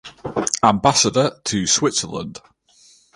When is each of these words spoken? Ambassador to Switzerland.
Ambassador 0.63 1.29
to 1.43 1.67
Switzerland. 1.67 2.39